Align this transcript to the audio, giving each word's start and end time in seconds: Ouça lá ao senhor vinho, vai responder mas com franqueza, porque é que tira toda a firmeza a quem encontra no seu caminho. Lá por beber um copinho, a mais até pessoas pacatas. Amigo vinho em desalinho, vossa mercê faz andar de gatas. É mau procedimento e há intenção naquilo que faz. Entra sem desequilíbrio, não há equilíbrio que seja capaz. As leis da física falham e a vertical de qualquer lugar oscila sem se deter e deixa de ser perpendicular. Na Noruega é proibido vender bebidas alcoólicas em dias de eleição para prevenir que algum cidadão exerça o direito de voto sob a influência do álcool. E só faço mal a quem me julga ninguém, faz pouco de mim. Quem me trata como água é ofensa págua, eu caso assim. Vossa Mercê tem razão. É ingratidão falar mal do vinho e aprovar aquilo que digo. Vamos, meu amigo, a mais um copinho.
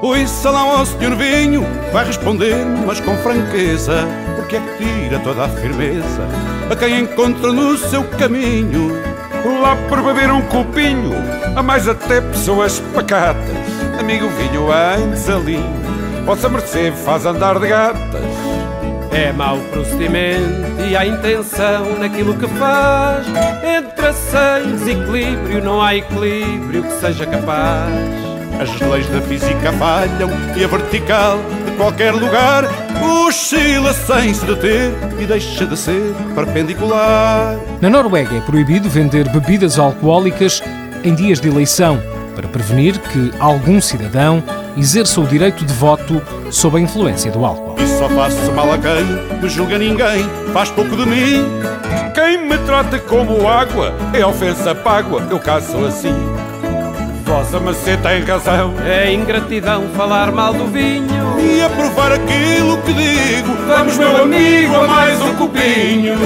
Ouça 0.00 0.50
lá 0.50 0.60
ao 0.60 0.86
senhor 0.86 1.16
vinho, 1.16 1.66
vai 1.92 2.06
responder 2.06 2.54
mas 2.86 3.00
com 3.00 3.16
franqueza, 3.16 4.06
porque 4.36 4.54
é 4.54 4.60
que 4.60 4.76
tira 4.76 5.18
toda 5.18 5.46
a 5.46 5.48
firmeza 5.48 6.28
a 6.70 6.76
quem 6.76 7.00
encontra 7.00 7.52
no 7.52 7.76
seu 7.76 8.04
caminho. 8.04 8.92
Lá 9.60 9.74
por 9.88 10.00
beber 10.02 10.30
um 10.30 10.42
copinho, 10.42 11.12
a 11.56 11.62
mais 11.62 11.88
até 11.88 12.20
pessoas 12.20 12.78
pacatas. 12.94 13.42
Amigo 13.98 14.28
vinho 14.28 14.68
em 14.96 15.10
desalinho, 15.10 15.87
vossa 16.28 16.46
mercê 16.46 16.92
faz 16.92 17.24
andar 17.24 17.58
de 17.58 17.68
gatas. 17.68 18.22
É 19.12 19.32
mau 19.32 19.56
procedimento 19.72 20.82
e 20.86 20.94
há 20.94 21.06
intenção 21.06 21.98
naquilo 21.98 22.34
que 22.34 22.46
faz. 22.46 23.26
Entra 23.64 24.12
sem 24.12 24.72
desequilíbrio, 24.72 25.64
não 25.64 25.80
há 25.80 25.96
equilíbrio 25.96 26.82
que 26.82 26.92
seja 27.00 27.24
capaz. 27.24 27.94
As 28.60 28.78
leis 28.78 29.06
da 29.08 29.22
física 29.22 29.72
falham 29.78 30.28
e 30.54 30.62
a 30.62 30.66
vertical 30.68 31.38
de 31.64 31.72
qualquer 31.78 32.12
lugar 32.12 32.64
oscila 33.26 33.94
sem 33.94 34.34
se 34.34 34.44
deter 34.44 34.92
e 35.18 35.24
deixa 35.24 35.64
de 35.64 35.78
ser 35.78 36.14
perpendicular. 36.34 37.56
Na 37.80 37.88
Noruega 37.88 38.36
é 38.36 38.40
proibido 38.42 38.90
vender 38.90 39.26
bebidas 39.30 39.78
alcoólicas 39.78 40.62
em 41.02 41.14
dias 41.14 41.40
de 41.40 41.48
eleição 41.48 41.98
para 42.36 42.46
prevenir 42.46 42.98
que 42.98 43.32
algum 43.40 43.80
cidadão 43.80 44.44
exerça 44.76 45.20
o 45.20 45.26
direito 45.26 45.64
de 45.64 45.72
voto 45.72 46.22
sob 46.50 46.78
a 46.78 46.80
influência 46.80 47.30
do 47.30 47.44
álcool. 47.44 47.76
E 47.78 47.86
só 47.98 48.08
faço 48.08 48.52
mal 48.52 48.72
a 48.72 48.78
quem 48.78 49.38
me 49.40 49.48
julga 49.48 49.78
ninguém, 49.78 50.28
faz 50.52 50.70
pouco 50.70 50.96
de 50.96 51.06
mim. 51.06 51.44
Quem 52.14 52.48
me 52.48 52.58
trata 52.58 52.98
como 52.98 53.48
água 53.48 53.94
é 54.12 54.24
ofensa 54.24 54.74
págua, 54.74 55.26
eu 55.30 55.38
caso 55.38 55.84
assim. 55.84 56.14
Vossa 57.28 57.60
Mercê 57.60 57.96
tem 57.98 58.24
razão. 58.24 58.74
É 58.86 59.12
ingratidão 59.12 59.86
falar 59.94 60.32
mal 60.32 60.54
do 60.54 60.66
vinho 60.66 61.38
e 61.38 61.60
aprovar 61.60 62.10
aquilo 62.12 62.78
que 62.78 62.92
digo. 62.94 63.54
Vamos, 63.66 63.98
meu 63.98 64.22
amigo, 64.22 64.74
a 64.74 64.86
mais 64.86 65.20
um 65.20 65.34
copinho. 65.34 66.16